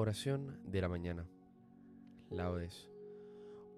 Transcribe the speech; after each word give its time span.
Oración 0.00 0.60
de 0.64 0.80
la 0.80 0.88
mañana. 0.88 1.26
Laudes. 2.30 2.88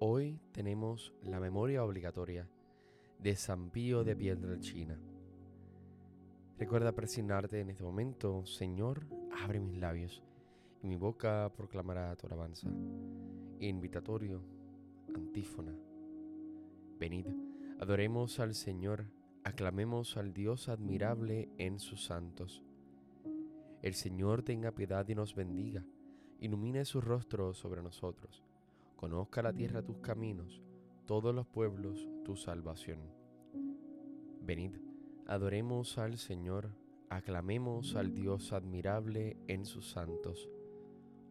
Hoy 0.01 0.39
tenemos 0.53 1.15
la 1.23 1.41
memoria 1.41 1.83
obligatoria 1.83 2.47
de 3.19 3.35
San 3.37 3.71
Pío 3.71 4.05
de 4.05 4.15
Pietrelcina. 4.15 5.01
Recuerda 6.59 6.93
presignarte 6.93 7.61
en 7.61 7.71
este 7.71 7.85
momento, 7.85 8.45
Señor, 8.45 9.07
abre 9.43 9.61
mis 9.61 9.79
labios 9.79 10.23
y 10.83 10.89
mi 10.89 10.97
boca 10.97 11.51
proclamará 11.57 12.15
tu 12.17 12.27
alabanza. 12.27 12.69
Invitatorio, 13.59 14.43
antífona. 15.15 15.75
Venid, 16.99 17.29
adoremos 17.81 18.41
al 18.41 18.55
Señor, 18.55 19.07
aclamemos 19.43 20.19
al 20.19 20.35
Dios 20.35 20.69
admirable 20.69 21.49
en 21.57 21.79
sus 21.79 22.05
santos. 22.05 22.63
El 23.81 23.95
Señor 23.95 24.43
tenga 24.43 24.73
piedad 24.73 25.09
y 25.09 25.15
nos 25.15 25.35
bendiga 25.35 25.83
ilumine 26.41 26.87
su 26.87 27.03
rostro 27.03 27.53
sobre 27.53 27.83
nosotros, 27.83 28.43
conozca 28.97 29.43
la 29.43 29.53
tierra 29.53 29.83
tus 29.83 29.99
caminos, 29.99 30.63
todos 31.05 31.35
los 31.35 31.47
pueblos 31.47 32.09
tu 32.25 32.35
salvación. 32.35 33.01
Venid, 34.41 34.77
adoremos 35.27 35.99
al 35.99 36.17
Señor, 36.17 36.71
aclamemos 37.11 37.95
al 37.95 38.15
Dios 38.15 38.55
admirable 38.55 39.37
en 39.49 39.67
sus 39.67 39.91
santos. 39.91 40.49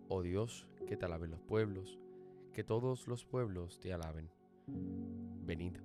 Oh 0.09 0.21
Dios, 0.21 0.67
que 0.85 0.95
te 0.95 1.05
alaben 1.05 1.31
los 1.31 1.41
pueblos, 1.41 1.99
que 2.53 2.63
todos 2.63 3.07
los 3.07 3.25
pueblos 3.25 3.79
te 3.79 3.93
alaben. 3.93 4.29
Venid, 4.67 5.77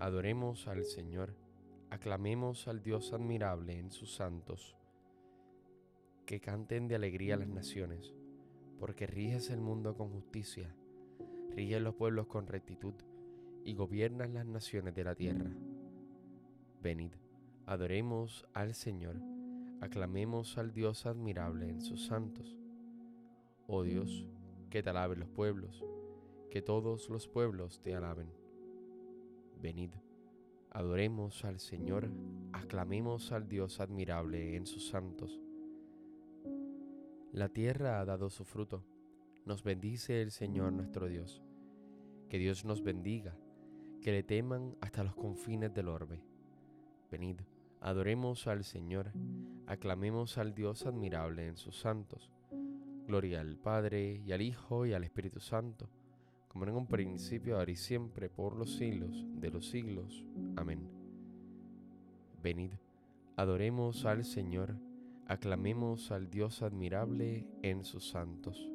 adoremos 0.00 0.66
al 0.66 0.84
Señor, 0.84 1.36
aclamemos 1.88 2.66
al 2.66 2.82
Dios 2.82 3.12
admirable 3.12 3.78
en 3.78 3.92
sus 3.92 4.12
santos. 4.12 4.76
Que 6.26 6.40
canten 6.40 6.88
de 6.88 6.96
alegría 6.96 7.36
las 7.36 7.48
naciones 7.48 8.14
porque 8.82 9.06
riges 9.06 9.48
el 9.50 9.60
mundo 9.60 9.94
con 9.94 10.10
justicia, 10.10 10.74
riges 11.54 11.80
los 11.80 11.94
pueblos 11.94 12.26
con 12.26 12.48
rectitud 12.48 12.94
y 13.64 13.74
gobiernas 13.74 14.28
las 14.30 14.44
naciones 14.44 14.92
de 14.96 15.04
la 15.04 15.14
tierra. 15.14 15.52
Venid, 16.82 17.12
adoremos 17.64 18.44
al 18.54 18.74
Señor, 18.74 19.20
aclamemos 19.80 20.58
al 20.58 20.72
Dios 20.72 21.06
admirable 21.06 21.68
en 21.68 21.80
sus 21.80 22.06
santos. 22.06 22.58
Oh 23.68 23.84
Dios, 23.84 24.26
que 24.68 24.82
te 24.82 24.90
alaben 24.90 25.20
los 25.20 25.28
pueblos, 25.28 25.84
que 26.50 26.60
todos 26.60 27.08
los 27.08 27.28
pueblos 27.28 27.80
te 27.82 27.94
alaben. 27.94 28.32
Venid, 29.60 29.92
adoremos 30.70 31.44
al 31.44 31.60
Señor, 31.60 32.10
aclamemos 32.52 33.30
al 33.30 33.48
Dios 33.48 33.78
admirable 33.78 34.56
en 34.56 34.66
sus 34.66 34.88
santos. 34.88 35.41
La 37.32 37.48
tierra 37.48 37.98
ha 37.98 38.04
dado 38.04 38.28
su 38.28 38.44
fruto. 38.44 38.84
Nos 39.46 39.62
bendice 39.62 40.20
el 40.20 40.32
Señor 40.32 40.74
nuestro 40.74 41.08
Dios. 41.08 41.42
Que 42.28 42.36
Dios 42.36 42.66
nos 42.66 42.82
bendiga, 42.82 43.34
que 44.02 44.12
le 44.12 44.22
teman 44.22 44.76
hasta 44.82 45.02
los 45.02 45.14
confines 45.14 45.72
del 45.72 45.88
orbe. 45.88 46.22
Venid, 47.10 47.40
adoremos 47.80 48.46
al 48.48 48.64
Señor, 48.64 49.12
aclamemos 49.66 50.36
al 50.36 50.54
Dios 50.54 50.84
admirable 50.84 51.46
en 51.46 51.56
sus 51.56 51.80
santos. 51.80 52.30
Gloria 53.06 53.40
al 53.40 53.56
Padre 53.56 54.20
y 54.26 54.32
al 54.32 54.42
Hijo 54.42 54.84
y 54.84 54.92
al 54.92 55.02
Espíritu 55.02 55.40
Santo, 55.40 55.88
como 56.48 56.66
en 56.66 56.74
un 56.74 56.86
principio, 56.86 57.56
ahora 57.56 57.70
y 57.70 57.76
siempre, 57.76 58.28
por 58.28 58.58
los 58.58 58.76
siglos 58.76 59.24
de 59.40 59.50
los 59.50 59.70
siglos. 59.70 60.22
Amén. 60.54 60.86
Venid, 62.42 62.72
adoremos 63.36 64.04
al 64.04 64.22
Señor, 64.26 64.76
aclamemos 65.26 66.10
al 66.10 66.30
Dios 66.30 66.62
admirable 66.62 67.46
en 67.62 67.84
sus 67.84 68.08
santos. 68.08 68.68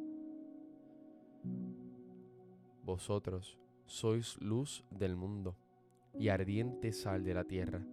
Vosotros 2.83 3.59
sois 3.85 4.37
luz 4.41 4.83
del 4.89 5.15
mundo 5.15 5.57
y 6.13 6.29
ardiente 6.29 6.91
sal 6.93 7.23
de 7.23 7.33
la 7.33 7.43
tierra, 7.43 7.85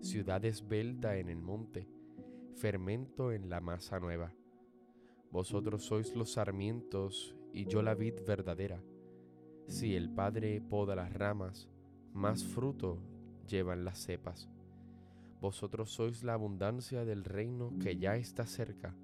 ciudad 0.00 0.44
esbelta 0.44 1.16
en 1.16 1.28
el 1.28 1.42
monte, 1.42 1.88
fermento 2.54 3.32
en 3.32 3.50
la 3.50 3.60
masa 3.60 4.00
nueva. 4.00 4.32
Vosotros 5.30 5.84
sois 5.84 6.14
los 6.14 6.32
sarmientos 6.32 7.36
y 7.52 7.66
yo 7.66 7.82
la 7.82 7.94
vid 7.94 8.14
verdadera. 8.26 8.82
Si 9.66 9.94
el 9.94 10.10
Padre 10.10 10.60
poda 10.60 10.94
las 10.94 11.12
ramas, 11.12 11.68
más 12.12 12.44
fruto 12.44 12.98
llevan 13.46 13.84
las 13.84 13.98
cepas. 13.98 14.48
Vosotros 15.42 15.90
sois 15.90 16.22
la 16.22 16.34
abundancia 16.34 17.04
del 17.04 17.24
reino 17.24 17.76
que 17.80 17.98
ya 17.98 18.14
está 18.14 18.46
cerca, 18.46 18.94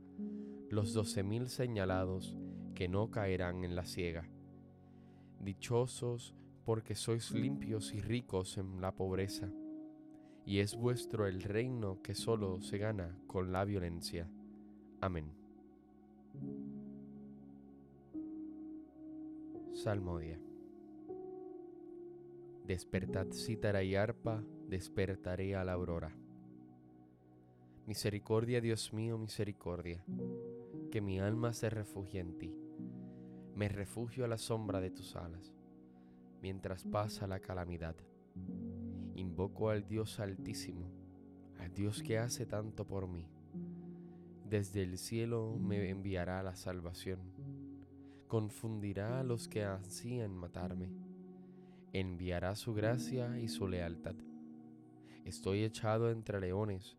los 0.71 0.93
doce 0.94 1.25
mil 1.25 1.49
señalados 1.49 2.37
que 2.76 2.87
no 2.87 3.10
caerán 3.10 3.65
en 3.65 3.75
la 3.75 3.84
ciega. 3.84 4.31
Dichosos 5.41 6.37
porque 6.65 6.94
sois 6.94 7.32
limpios 7.32 7.93
y 7.93 8.00
ricos 8.00 8.56
en 8.56 8.81
la 8.81 8.94
pobreza, 8.94 9.50
y 10.47 10.60
es 10.60 10.77
vuestro 10.77 11.27
el 11.27 11.43
reino 11.43 12.00
que 12.03 12.15
solo 12.15 12.62
se 12.62 12.78
gana 12.78 13.19
con 13.27 13.50
la 13.50 13.65
violencia. 13.65 14.31
Amén. 15.00 15.32
Salmodia. 19.72 20.38
Despertad 22.65 23.27
cítara 23.32 23.82
y 23.82 23.97
arpa, 23.97 24.44
despertaré 24.69 25.56
a 25.56 25.65
la 25.65 25.72
aurora. 25.72 26.15
Misericordia, 27.88 28.60
Dios 28.60 28.93
mío, 28.93 29.16
misericordia, 29.16 30.04
que 30.91 31.00
mi 31.00 31.21
alma 31.21 31.54
se 31.54 31.71
refugie 31.71 32.21
en 32.21 32.37
ti. 32.37 32.54
Me 33.54 33.71
refugio 33.71 34.26
a 34.26 34.28
la 34.28 34.37
sombra 34.37 34.78
de 34.82 34.91
tus 34.91 35.16
alas, 35.16 35.54
mientras 36.43 36.84
pasa 36.84 37.27
la 37.27 37.41
calamidad. 37.41 37.97
Invoco 39.15 39.71
al 39.71 39.88
Dios 39.88 40.21
altísimo, 40.21 40.91
al 41.59 41.72
Dios 41.72 42.03
que 42.03 42.19
hace 42.19 42.44
tanto 42.44 42.87
por 42.87 43.09
mí. 43.09 43.27
Desde 44.44 44.82
el 44.82 44.98
cielo 44.98 45.56
me 45.59 45.88
enviará 45.88 46.43
la 46.43 46.56
salvación, 46.56 47.21
confundirá 48.27 49.21
a 49.21 49.25
los 49.25 49.48
que 49.48 49.65
ansían 49.65 50.37
matarme, 50.37 50.91
enviará 51.94 52.54
su 52.54 52.75
gracia 52.75 53.38
y 53.38 53.48
su 53.48 53.66
lealtad. 53.66 54.16
Estoy 55.25 55.65
echado 55.65 56.10
entre 56.10 56.38
leones, 56.38 56.98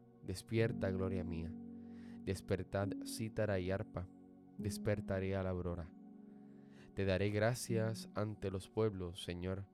Despierta, 0.31 0.89
gloria 0.89 1.25
mía. 1.25 1.51
Despertad 2.23 2.87
cítara 3.05 3.59
y 3.59 3.69
arpa. 3.69 4.07
Despertaré 4.57 5.35
a 5.35 5.43
la 5.43 5.49
aurora. 5.49 5.89
Te 6.93 7.03
daré 7.03 7.31
gracias 7.31 8.07
ante 8.15 8.49
los 8.49 8.69
pueblos, 8.69 9.21
Señor. 9.23 9.65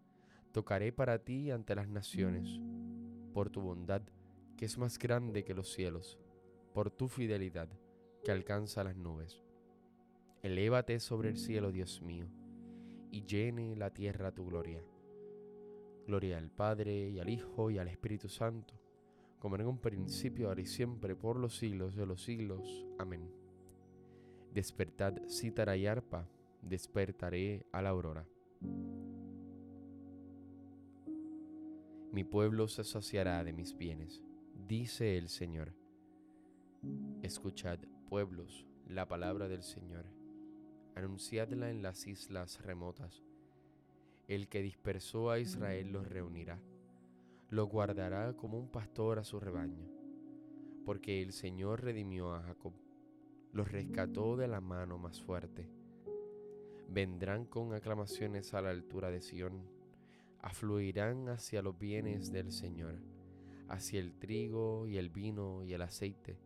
Tocaré 0.53 0.91
para 0.91 1.19
ti 1.19 1.51
ante 1.51 1.75
las 1.75 1.87
naciones. 1.89 2.59
Por 3.35 3.51
tu 3.51 3.61
bondad, 3.61 4.01
que 4.57 4.65
es 4.65 4.79
más 4.79 4.97
grande 4.97 5.43
que 5.43 5.53
los 5.53 5.71
cielos. 5.71 6.17
Por 6.73 6.89
tu 6.89 7.07
fidelidad, 7.07 7.69
que 8.23 8.31
alcanza 8.31 8.83
las 8.83 8.97
nubes. 8.97 9.43
Elévate 10.41 10.99
sobre 10.99 11.29
el 11.29 11.37
cielo, 11.37 11.71
Dios 11.71 12.01
mío, 12.01 12.25
y 13.11 13.25
llene 13.25 13.75
la 13.75 13.93
tierra 13.93 14.33
tu 14.33 14.47
gloria. 14.47 14.81
Gloria 16.07 16.39
al 16.39 16.49
Padre 16.49 17.09
y 17.09 17.19
al 17.19 17.29
Hijo 17.29 17.69
y 17.69 17.77
al 17.77 17.89
Espíritu 17.89 18.27
Santo 18.27 18.86
como 19.39 19.55
en 19.55 19.67
un 19.67 19.77
principio, 19.77 20.47
ahora 20.47 20.61
y 20.61 20.65
siempre, 20.65 21.15
por 21.15 21.37
los 21.37 21.57
siglos 21.57 21.95
de 21.95 22.05
los 22.05 22.23
siglos. 22.23 22.85
Amén. 22.97 23.29
Despertad 24.53 25.13
cítara 25.29 25.77
y 25.77 25.85
arpa, 25.85 26.27
despertaré 26.61 27.65
a 27.71 27.81
la 27.81 27.89
aurora. 27.89 28.25
Mi 32.11 32.23
pueblo 32.23 32.67
se 32.67 32.83
saciará 32.83 33.43
de 33.43 33.53
mis 33.53 33.77
bienes, 33.77 34.23
dice 34.67 35.17
el 35.17 35.29
Señor. 35.29 35.73
Escuchad, 37.21 37.79
pueblos, 38.09 38.65
la 38.87 39.07
palabra 39.07 39.47
del 39.47 39.61
Señor. 39.61 40.05
Anunciadla 40.95 41.69
en 41.69 41.83
las 41.83 42.07
islas 42.07 42.63
remotas. 42.63 43.23
El 44.27 44.47
que 44.47 44.63
dispersó 44.63 45.29
a 45.29 45.39
Israel 45.39 45.91
los 45.91 46.07
reunirá 46.07 46.59
lo 47.49 47.65
guardará 47.67 48.33
como 48.33 48.59
un 48.59 48.67
pastor 48.67 49.19
a 49.19 49.23
su 49.23 49.39
rebaño, 49.39 49.87
porque 50.83 51.21
el 51.21 51.31
Señor 51.31 51.81
redimió 51.81 52.33
a 52.33 52.41
Jacob, 52.41 52.73
los 53.53 53.71
rescató 53.71 54.35
de 54.35 54.49
la 54.49 54.59
mano 54.59 54.97
más 54.97 55.21
fuerte. 55.21 55.69
Vendrán 56.89 57.45
con 57.45 57.73
aclamaciones 57.73 58.53
a 58.53 58.61
la 58.61 58.71
altura 58.71 59.11
de 59.11 59.21
Sión, 59.21 59.63
afluirán 60.41 61.29
hacia 61.29 61.61
los 61.61 61.79
bienes 61.79 62.33
del 62.33 62.51
Señor, 62.51 62.95
hacia 63.69 64.01
el 64.01 64.13
trigo 64.13 64.85
y 64.85 64.97
el 64.97 65.09
vino 65.09 65.63
y 65.63 65.73
el 65.73 65.83
aceite, 65.83 66.37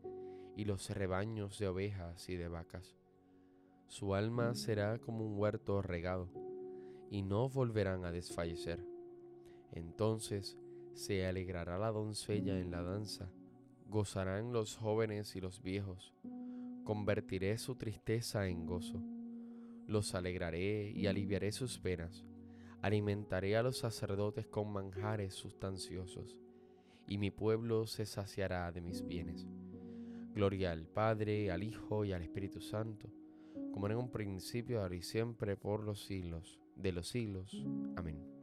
y 0.55 0.65
los 0.65 0.89
rebaños 0.91 1.57
de 1.57 1.67
ovejas 1.67 2.29
y 2.29 2.35
de 2.35 2.47
vacas. 2.47 2.95
Su 3.87 4.13
alma 4.13 4.53
será 4.53 4.99
como 4.99 5.25
un 5.25 5.37
huerto 5.37 5.81
regado, 5.81 6.29
y 7.09 7.23
no 7.23 7.49
volverán 7.49 8.05
a 8.05 8.11
desfallecer. 8.11 8.85
Entonces 9.73 10.57
se 10.93 11.25
alegrará 11.25 11.77
la 11.77 11.91
doncella 11.91 12.59
en 12.59 12.71
la 12.71 12.81
danza, 12.81 13.29
gozarán 13.87 14.53
los 14.53 14.75
jóvenes 14.75 15.35
y 15.35 15.41
los 15.41 15.61
viejos, 15.61 16.13
convertiré 16.83 17.57
su 17.57 17.75
tristeza 17.75 18.47
en 18.47 18.65
gozo, 18.65 19.01
los 19.87 20.15
alegraré 20.15 20.91
y 20.91 21.07
aliviaré 21.07 21.51
sus 21.51 21.79
penas, 21.79 22.25
alimentaré 22.81 23.57
a 23.57 23.63
los 23.63 23.77
sacerdotes 23.77 24.47
con 24.47 24.71
manjares 24.71 25.33
sustanciosos, 25.33 26.39
y 27.07 27.17
mi 27.17 27.31
pueblo 27.31 27.87
se 27.87 28.05
saciará 28.05 28.71
de 28.71 28.81
mis 28.81 29.05
bienes. 29.05 29.47
Gloria 30.33 30.71
al 30.71 30.85
Padre, 30.85 31.51
al 31.51 31.63
Hijo 31.63 32.05
y 32.05 32.13
al 32.13 32.21
Espíritu 32.21 32.61
Santo, 32.61 33.09
como 33.73 33.87
en 33.87 33.97
un 33.97 34.09
principio, 34.09 34.81
ahora 34.81 34.95
y 34.95 35.01
siempre, 35.01 35.57
por 35.57 35.83
los 35.83 36.05
siglos 36.05 36.59
de 36.75 36.91
los 36.91 37.07
siglos. 37.07 37.65
Amén. 37.95 38.40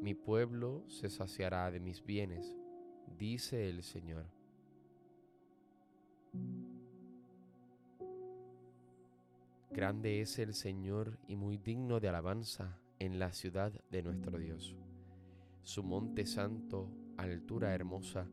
Mi 0.00 0.14
pueblo 0.14 0.82
se 0.88 1.10
saciará 1.10 1.70
de 1.70 1.78
mis 1.78 2.02
bienes, 2.02 2.56
dice 3.18 3.68
el 3.68 3.82
Señor. 3.82 4.24
Grande 9.70 10.22
es 10.22 10.38
el 10.38 10.54
Señor 10.54 11.18
y 11.28 11.36
muy 11.36 11.58
digno 11.58 12.00
de 12.00 12.08
alabanza 12.08 12.78
en 12.98 13.18
la 13.18 13.34
ciudad 13.34 13.72
de 13.90 14.02
nuestro 14.02 14.38
Dios. 14.38 14.74
Su 15.62 15.82
monte 15.82 16.24
santo, 16.24 16.90
altura 17.18 17.74
hermosa, 17.74 18.26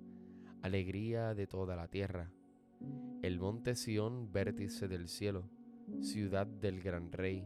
alegría 0.62 1.34
de 1.34 1.48
toda 1.48 1.76
la 1.76 1.90
tierra. 1.90 2.32
El 3.22 3.40
monte 3.40 3.76
Sión, 3.76 4.32
vértice 4.32 4.88
del 4.88 5.10
cielo, 5.10 5.50
ciudad 6.00 6.48
del 6.48 6.82
gran 6.82 7.12
rey, 7.12 7.46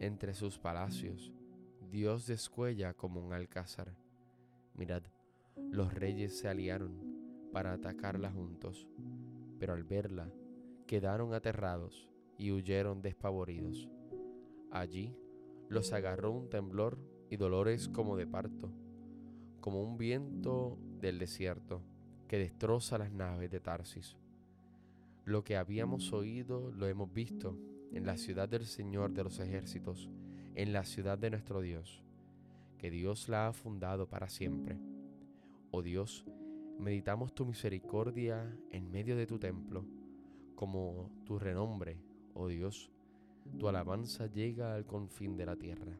entre 0.00 0.34
sus 0.34 0.58
palacios, 0.58 1.32
Dios 1.90 2.26
descuella 2.26 2.92
como 2.92 3.24
un 3.24 3.32
alcázar. 3.32 3.94
Mirad, 4.74 5.02
los 5.70 5.94
reyes 5.94 6.38
se 6.38 6.46
aliaron 6.46 6.92
para 7.50 7.72
atacarla 7.72 8.30
juntos, 8.30 8.86
pero 9.58 9.72
al 9.72 9.84
verla 9.84 10.30
quedaron 10.86 11.32
aterrados 11.32 12.10
y 12.36 12.52
huyeron 12.52 13.00
despavoridos. 13.00 13.88
Allí 14.70 15.16
los 15.70 15.92
agarró 15.94 16.30
un 16.32 16.50
temblor 16.50 16.98
y 17.30 17.36
dolores 17.36 17.88
como 17.88 18.16
de 18.16 18.26
parto, 18.26 18.70
como 19.62 19.82
un 19.82 19.96
viento 19.96 20.78
del 21.00 21.18
desierto 21.18 21.82
que 22.28 22.36
destroza 22.36 22.98
las 22.98 23.12
naves 23.12 23.50
de 23.50 23.60
Tarsis. 23.60 24.16
Lo 25.24 25.42
que 25.42 25.56
habíamos 25.56 26.12
oído 26.12 26.70
lo 26.70 26.86
hemos 26.86 27.12
visto 27.12 27.56
en 27.92 28.04
la 28.04 28.18
ciudad 28.18 28.48
del 28.48 28.66
Señor 28.66 29.12
de 29.12 29.24
los 29.24 29.38
ejércitos, 29.40 30.10
en 30.54 30.72
la 30.72 30.84
ciudad 30.84 31.18
de 31.18 31.30
nuestro 31.30 31.60
Dios, 31.60 32.02
que 32.78 32.90
Dios 32.90 33.28
la 33.28 33.48
ha 33.48 33.52
fundado 33.52 34.08
para 34.08 34.28
siempre. 34.28 34.78
Oh 35.70 35.82
Dios, 35.82 36.24
meditamos 36.78 37.34
tu 37.34 37.44
misericordia 37.44 38.56
en 38.70 38.90
medio 38.90 39.16
de 39.16 39.26
tu 39.26 39.38
templo, 39.38 39.84
como 40.54 41.10
tu 41.24 41.38
renombre, 41.38 41.98
oh 42.34 42.48
Dios, 42.48 42.90
tu 43.58 43.68
alabanza 43.68 44.26
llega 44.26 44.74
al 44.74 44.86
confín 44.86 45.36
de 45.36 45.46
la 45.46 45.56
tierra. 45.56 45.98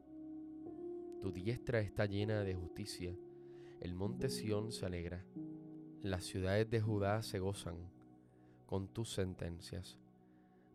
Tu 1.21 1.33
diestra 1.33 1.81
está 1.81 2.07
llena 2.07 2.43
de 2.43 2.55
justicia, 2.55 3.17
el 3.81 3.95
monte 3.95 4.29
Sión 4.29 4.71
se 4.71 4.87
alegra, 4.87 5.25
las 6.03 6.25
ciudades 6.25 6.71
de 6.71 6.81
Judá 6.81 7.23
se 7.23 7.41
gozan 7.41 7.77
con 8.67 8.87
tus 8.89 9.11
sentencias. 9.11 9.99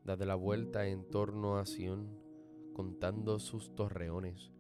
Dad 0.04 0.22
la 0.24 0.36
vuelta 0.36 0.86
en 0.88 1.10
torno 1.10 1.58
a 1.58 1.66
Sión, 1.66 2.10
contando 2.74 3.40
sus 3.40 3.74
torreones, 3.76 4.52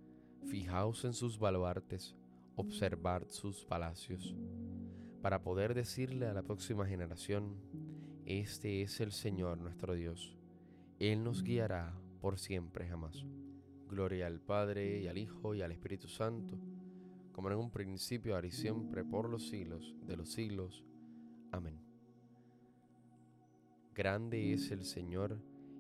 fijaos 0.46 1.04
en 1.06 1.14
sus 1.14 1.40
baluartes, 1.40 2.16
observad 2.56 3.24
sus 3.30 3.66
palacios, 3.66 4.36
para 5.22 5.42
poder 5.42 5.74
decirle 5.74 6.28
a 6.28 6.34
la 6.34 6.44
próxima 6.44 6.86
generación, 6.86 7.56
este 8.26 8.82
es 8.82 9.00
el 9.02 9.12
Señor 9.12 9.58
nuestro 9.58 9.96
Dios, 9.96 10.38
Él 11.00 11.24
nos 11.24 11.44
guiará 11.44 11.94
por 12.22 12.40
siempre 12.40 12.88
jamás. 12.88 13.26
Gloria 13.90 14.28
al 14.28 14.40
Padre 14.40 15.02
y 15.02 15.08
al 15.08 15.18
Hijo 15.18 15.54
y 15.56 15.62
al 15.62 15.72
Espíritu 15.72 16.08
Santo, 16.08 16.58
como 17.32 17.50
en 17.50 17.58
un 17.58 17.72
principio, 17.72 18.36
ahora 18.36 18.48
y 18.48 18.52
siempre, 18.52 19.04
por 19.04 19.30
los 19.30 19.50
siglos 19.50 19.96
de 20.06 20.18
los 20.18 20.32
siglos. 20.32 20.86
Amén. 21.52 21.80
Grande 23.94 24.54
es 24.54 24.72
el 24.72 24.86
Señor 24.86 25.38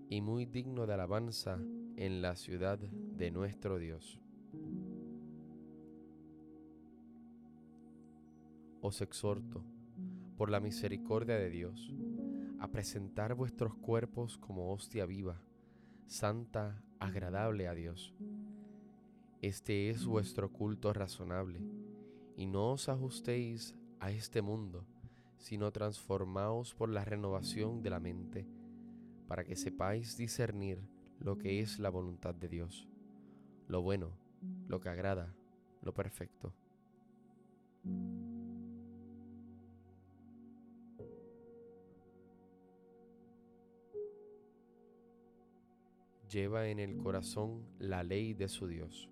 y 0.09 0.21
muy 0.21 0.45
digno 0.45 0.85
de 0.85 0.94
alabanza 0.94 1.59
en 1.95 2.22
la 2.22 2.36
ciudad 2.36 2.80
de 2.80 3.31
nuestro 3.31 3.78
Dios. 3.78 4.24
os 8.86 9.01
exhorto, 9.01 9.63
por 10.36 10.50
la 10.50 10.60
misericordia 10.60 11.38
de 11.38 11.50
Dios, 11.50 11.94
a 12.60 12.68
presentar 12.68 13.34
vuestros 13.34 13.74
cuerpos 13.75 14.38
como 14.38 14.74
hostia 14.74 15.06
viva, 15.06 15.42
santa, 16.06 16.84
agradable 17.00 17.69
a 17.69 17.74
Dios. 17.74 18.13
Este 19.42 19.90
es 19.90 20.06
vuestro 20.06 20.51
culto 20.51 20.92
razonable, 20.92 21.62
y 22.36 22.45
no 22.45 22.74
os 22.74 22.90
ajustéis 22.90 23.74
a 24.01 24.12
este 24.12 24.42
mundo, 24.42 24.86
sino 25.38 25.72
transformaos 25.72 26.75
por 26.75 26.90
la 26.90 27.06
renovación 27.06 27.84
de 27.84 27.90
la 27.90 28.01
mente, 28.01 28.45
para 29.30 29.45
que 29.45 29.56
sepáis 29.56 30.18
discernir 30.18 30.81
lo 31.24 31.38
que 31.38 31.62
es 31.62 31.80
la 31.80 31.90
voluntad 31.90 32.36
de 32.36 32.48
Dios, 32.48 32.88
lo 33.68 33.81
bueno, 33.81 34.12
lo 34.68 34.80
que 34.80 34.90
agrada, 34.90 35.34
lo 35.81 35.94
perfecto. 35.94 36.54
lleva 46.33 46.68
en 46.68 46.80
el 46.80 46.97
corazón 46.97 47.64
la 47.78 48.02
ley 48.02 48.33
de 48.33 48.47
su 48.47 48.66
Dios. 48.66 49.07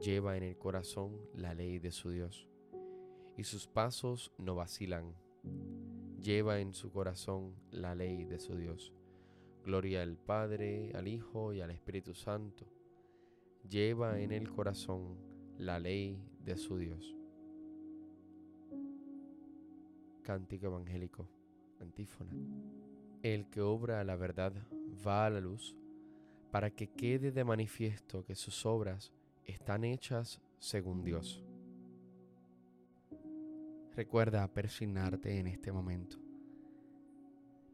Lleva 0.00 0.36
en 0.36 0.42
el 0.42 0.58
corazón 0.58 1.16
la 1.34 1.54
ley 1.54 1.78
de 1.78 1.92
su 1.92 2.10
Dios. 2.10 2.48
Y 3.36 3.44
sus 3.44 3.68
pasos 3.68 4.32
no 4.36 4.56
vacilan. 4.56 5.14
Lleva 6.20 6.58
en 6.58 6.74
su 6.74 6.90
corazón 6.90 7.54
la 7.70 7.94
ley 7.94 8.24
de 8.24 8.40
su 8.40 8.56
Dios. 8.56 8.92
Gloria 9.64 10.02
al 10.02 10.16
Padre, 10.16 10.92
al 10.94 11.06
Hijo 11.06 11.52
y 11.52 11.60
al 11.60 11.70
Espíritu 11.70 12.14
Santo. 12.14 12.66
Lleva 13.68 14.20
en 14.20 14.32
el 14.32 14.50
corazón 14.50 15.18
la 15.58 15.78
ley 15.78 16.18
de 16.44 16.56
su 16.56 16.78
Dios. 16.78 17.14
Cántico 20.22 20.66
evangélico, 20.66 21.28
antífona. 21.80 22.32
El 23.22 23.50
que 23.50 23.60
obra 23.60 24.02
la 24.04 24.16
verdad 24.16 24.52
va 25.06 25.26
a 25.26 25.30
la 25.30 25.40
luz 25.40 25.76
para 26.50 26.70
que 26.70 26.88
quede 26.88 27.30
de 27.30 27.44
manifiesto 27.44 28.24
que 28.24 28.34
sus 28.34 28.64
obras 28.64 29.12
están 29.44 29.84
hechas 29.84 30.40
según 30.58 31.02
Dios. 31.02 31.44
Recuerda 33.94 34.48
persignarte 34.48 35.38
en 35.38 35.48
este 35.48 35.70
momento. 35.70 36.29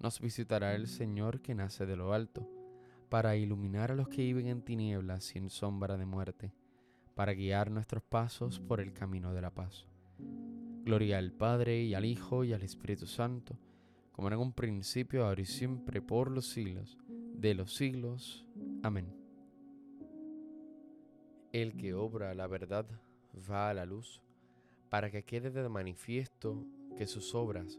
nos 0.00 0.18
visitará 0.20 0.74
el 0.74 0.88
Señor 0.88 1.40
que 1.40 1.54
nace 1.54 1.86
de 1.86 1.96
lo 1.96 2.12
alto, 2.14 2.48
para 3.10 3.36
iluminar 3.36 3.92
a 3.92 3.94
los 3.94 4.08
que 4.08 4.22
viven 4.22 4.46
en 4.46 4.62
tinieblas 4.62 5.24
sin 5.24 5.50
sombra 5.50 5.96
de 5.98 6.06
muerte, 6.06 6.54
para 7.14 7.34
guiar 7.34 7.70
nuestros 7.70 8.02
pasos 8.02 8.60
por 8.60 8.80
el 8.80 8.92
camino 8.92 9.34
de 9.34 9.42
la 9.42 9.50
paz. 9.50 9.86
Gloria 10.84 11.18
al 11.18 11.32
Padre 11.32 11.82
y 11.82 11.94
al 11.94 12.06
Hijo 12.06 12.44
y 12.44 12.54
al 12.54 12.62
Espíritu 12.62 13.06
Santo, 13.06 13.58
como 14.12 14.28
en 14.28 14.38
un 14.38 14.52
principio, 14.52 15.26
ahora 15.26 15.42
y 15.42 15.46
siempre, 15.46 16.00
por 16.00 16.30
los 16.30 16.48
siglos 16.48 16.98
de 17.34 17.54
los 17.54 17.74
siglos. 17.74 18.46
Amén. 18.82 19.14
El 21.52 21.76
que 21.76 21.94
obra 21.94 22.34
la 22.34 22.46
verdad 22.46 22.86
va 23.50 23.68
a 23.68 23.74
la 23.74 23.84
luz, 23.84 24.22
para 24.88 25.10
que 25.10 25.24
quede 25.24 25.50
de 25.50 25.68
manifiesto 25.68 26.64
que 26.96 27.06
sus 27.06 27.34
obras 27.34 27.78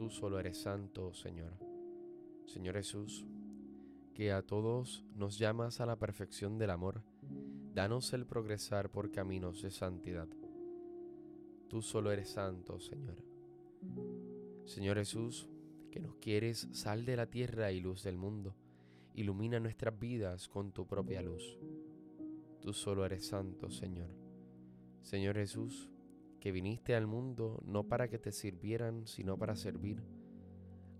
Tú 0.00 0.08
solo 0.08 0.40
eres 0.40 0.56
santo, 0.56 1.12
Señor. 1.12 1.52
Señor 2.46 2.74
Jesús, 2.76 3.26
que 4.14 4.32
a 4.32 4.40
todos 4.40 5.04
nos 5.14 5.38
llamas 5.38 5.82
a 5.82 5.84
la 5.84 5.96
perfección 5.96 6.56
del 6.56 6.70
amor, 6.70 7.02
danos 7.74 8.14
el 8.14 8.24
progresar 8.24 8.90
por 8.90 9.10
caminos 9.10 9.60
de 9.60 9.70
santidad. 9.70 10.26
Tú 11.68 11.82
solo 11.82 12.12
eres 12.12 12.30
santo, 12.30 12.80
Señor. 12.80 13.22
Señor 14.64 14.96
Jesús, 14.96 15.50
que 15.90 16.00
nos 16.00 16.14
quieres 16.14 16.68
sal 16.72 17.04
de 17.04 17.16
la 17.16 17.26
tierra 17.26 17.70
y 17.70 17.82
luz 17.82 18.02
del 18.02 18.16
mundo. 18.16 18.56
Ilumina 19.12 19.60
nuestras 19.60 19.98
vidas 19.98 20.48
con 20.48 20.72
tu 20.72 20.86
propia 20.86 21.20
luz. 21.20 21.58
Tú 22.62 22.72
solo 22.72 23.04
eres 23.04 23.26
santo, 23.26 23.70
Señor. 23.70 24.08
Señor 25.02 25.36
Jesús, 25.36 25.90
que 26.40 26.52
viniste 26.52 26.94
al 26.96 27.06
mundo 27.06 27.62
no 27.64 27.84
para 27.84 28.08
que 28.08 28.18
te 28.18 28.32
sirvieran, 28.32 29.06
sino 29.06 29.36
para 29.36 29.54
servir. 29.54 30.02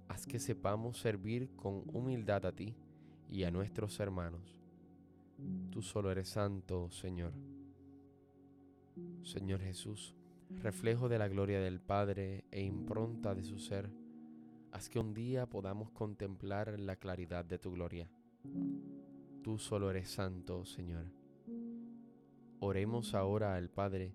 Haz 0.08 0.26
que 0.26 0.38
sepamos 0.38 1.00
servir 1.00 1.50
con 1.56 1.82
humildad 1.92 2.44
a 2.46 2.52
ti 2.52 2.76
y 3.28 3.44
a 3.44 3.50
nuestros 3.50 3.98
hermanos. 4.00 4.60
Tú 5.70 5.82
solo 5.82 6.10
eres 6.10 6.28
santo, 6.28 6.90
Señor. 6.90 7.32
Señor 9.22 9.60
Jesús, 9.60 10.14
reflejo 10.50 11.08
de 11.08 11.18
la 11.18 11.28
gloria 11.28 11.60
del 11.60 11.80
Padre 11.80 12.44
e 12.50 12.62
impronta 12.62 13.34
de 13.34 13.42
su 13.42 13.58
ser, 13.58 13.90
haz 14.72 14.88
que 14.88 14.98
un 14.98 15.14
día 15.14 15.46
podamos 15.46 15.90
contemplar 15.90 16.78
la 16.78 16.96
claridad 16.96 17.44
de 17.44 17.58
tu 17.58 17.72
gloria. 17.72 18.10
Tú 19.42 19.58
solo 19.58 19.90
eres 19.90 20.10
santo, 20.10 20.66
Señor. 20.66 21.06
Oremos 22.58 23.14
ahora 23.14 23.56
al 23.56 23.70
Padre 23.70 24.14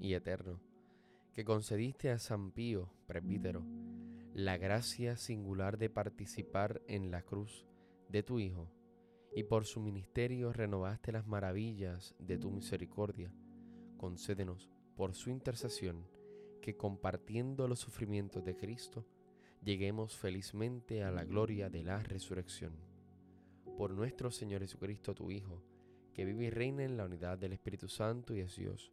y 0.00 0.14
Eterno, 0.14 0.60
que 1.32 1.44
concediste 1.44 2.10
a 2.10 2.18
San 2.18 2.50
Pío, 2.50 2.90
presbítero, 3.06 3.64
la 4.32 4.56
gracia 4.56 5.16
singular 5.16 5.78
de 5.78 5.90
participar 5.90 6.82
en 6.88 7.10
la 7.10 7.22
cruz 7.22 7.66
de 8.08 8.22
tu 8.22 8.38
Hijo, 8.38 8.70
y 9.34 9.42
por 9.44 9.66
su 9.66 9.80
ministerio 9.80 10.52
renovaste 10.52 11.12
las 11.12 11.26
maravillas 11.26 12.14
de 12.18 12.38
tu 12.38 12.50
misericordia, 12.50 13.32
concédenos, 13.98 14.70
por 14.96 15.14
su 15.14 15.30
intercesión, 15.30 16.06
que 16.62 16.76
compartiendo 16.76 17.68
los 17.68 17.80
sufrimientos 17.80 18.44
de 18.44 18.56
Cristo, 18.56 19.06
lleguemos 19.62 20.16
felizmente 20.16 21.02
a 21.02 21.10
la 21.10 21.24
gloria 21.24 21.68
de 21.68 21.82
la 21.82 21.98
resurrección. 21.98 22.72
Por 23.76 23.90
nuestro 23.92 24.30
Señor 24.30 24.62
Jesucristo, 24.62 25.14
tu 25.14 25.30
Hijo, 25.30 25.62
que 26.14 26.24
vive 26.24 26.46
y 26.46 26.50
reina 26.50 26.82
en 26.84 26.96
la 26.96 27.04
unidad 27.04 27.36
del 27.36 27.52
Espíritu 27.52 27.88
Santo 27.88 28.34
y 28.34 28.40
es 28.40 28.56
Dios, 28.56 28.90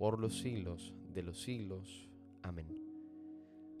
por 0.00 0.18
los 0.18 0.38
siglos 0.38 0.94
de 1.12 1.22
los 1.22 1.42
siglos. 1.42 2.08
Amén. 2.42 2.66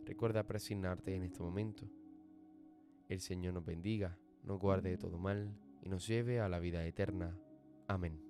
Recuerda 0.04 0.46
presignarte 0.46 1.14
en 1.14 1.22
este 1.22 1.40
momento. 1.40 1.88
El 3.08 3.20
Señor 3.20 3.54
nos 3.54 3.64
bendiga, 3.64 4.18
nos 4.44 4.60
guarde 4.60 4.90
de 4.90 4.98
todo 4.98 5.16
mal 5.16 5.56
y 5.80 5.88
nos 5.88 6.06
lleve 6.06 6.38
a 6.38 6.50
la 6.50 6.58
vida 6.58 6.84
eterna. 6.84 7.34
Amén. 7.88 8.29